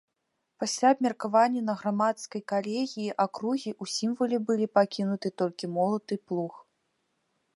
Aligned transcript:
Пасля 0.61 0.87
абмеркавання 0.93 1.61
на 1.65 1.75
грамадскай 1.81 2.41
калегіі 2.53 3.13
акругі 3.25 3.71
ў 3.81 3.95
сімвале 3.97 4.37
былі 4.49 4.67
пакінуты 4.77 5.27
толькі 5.43 5.65
молат 5.77 6.05
і 6.17 6.21
плуг. 6.31 6.53